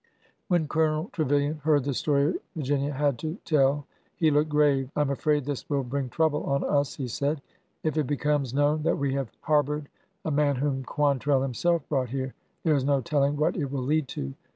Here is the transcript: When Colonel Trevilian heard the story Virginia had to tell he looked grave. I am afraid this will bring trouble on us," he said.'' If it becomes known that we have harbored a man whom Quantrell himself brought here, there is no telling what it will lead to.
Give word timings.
When 0.47 0.67
Colonel 0.67 1.09
Trevilian 1.13 1.59
heard 1.59 1.83
the 1.83 1.93
story 1.93 2.33
Virginia 2.55 2.91
had 2.91 3.19
to 3.19 3.37
tell 3.45 3.85
he 4.15 4.31
looked 4.31 4.49
grave. 4.49 4.89
I 4.95 5.01
am 5.01 5.11
afraid 5.11 5.45
this 5.45 5.69
will 5.69 5.83
bring 5.83 6.09
trouble 6.09 6.41
on 6.45 6.63
us," 6.63 6.95
he 6.95 7.07
said.'' 7.07 7.39
If 7.83 7.95
it 7.97 8.07
becomes 8.07 8.51
known 8.51 8.81
that 8.81 8.97
we 8.97 9.13
have 9.13 9.29
harbored 9.41 9.89
a 10.25 10.31
man 10.31 10.55
whom 10.55 10.83
Quantrell 10.83 11.43
himself 11.43 11.87
brought 11.87 12.09
here, 12.09 12.33
there 12.63 12.73
is 12.73 12.83
no 12.83 12.99
telling 12.99 13.37
what 13.37 13.55
it 13.55 13.71
will 13.71 13.83
lead 13.83 14.07
to. 14.07 14.33